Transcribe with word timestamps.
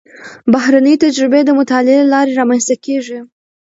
بهرنۍ 0.53 0.95
تجربې 1.03 1.41
د 1.45 1.49
مطالعې 1.59 1.99
له 2.03 2.07
لارې 2.13 2.37
رامنځته 2.39 2.75
کېږي. 2.85 3.19